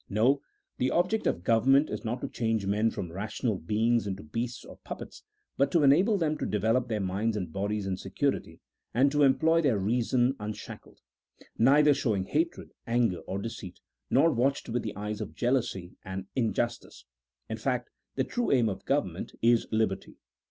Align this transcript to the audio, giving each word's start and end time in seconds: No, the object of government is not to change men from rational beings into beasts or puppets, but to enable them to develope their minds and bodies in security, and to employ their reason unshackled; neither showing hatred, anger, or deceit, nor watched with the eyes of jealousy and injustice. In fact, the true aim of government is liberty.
No, 0.09 0.41
the 0.79 0.89
object 0.89 1.27
of 1.27 1.43
government 1.43 1.87
is 1.91 2.03
not 2.03 2.21
to 2.21 2.27
change 2.27 2.65
men 2.65 2.89
from 2.89 3.11
rational 3.11 3.59
beings 3.59 4.07
into 4.07 4.23
beasts 4.23 4.65
or 4.65 4.77
puppets, 4.83 5.21
but 5.57 5.71
to 5.73 5.83
enable 5.83 6.17
them 6.17 6.39
to 6.39 6.45
develope 6.47 6.87
their 6.87 6.99
minds 6.99 7.37
and 7.37 7.53
bodies 7.53 7.85
in 7.85 7.97
security, 7.97 8.59
and 8.95 9.11
to 9.11 9.21
employ 9.21 9.61
their 9.61 9.77
reason 9.77 10.33
unshackled; 10.39 11.01
neither 11.55 11.93
showing 11.93 12.23
hatred, 12.25 12.71
anger, 12.87 13.19
or 13.27 13.37
deceit, 13.37 13.79
nor 14.09 14.31
watched 14.31 14.67
with 14.69 14.81
the 14.81 14.95
eyes 14.95 15.21
of 15.21 15.35
jealousy 15.35 15.95
and 16.03 16.25
injustice. 16.35 17.05
In 17.47 17.57
fact, 17.57 17.91
the 18.15 18.23
true 18.23 18.51
aim 18.51 18.69
of 18.69 18.85
government 18.85 19.33
is 19.43 19.67
liberty. 19.71 20.15